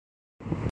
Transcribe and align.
نہ 0.03 0.45
راولپنڈی 0.45 0.49
کے۔ 0.49 0.59